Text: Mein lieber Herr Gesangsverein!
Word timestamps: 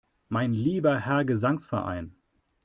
Mein 0.29 0.53
lieber 0.55 0.97
Herr 0.97 1.25
Gesangsverein! 1.25 2.15